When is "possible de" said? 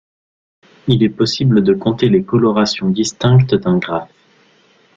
1.11-1.75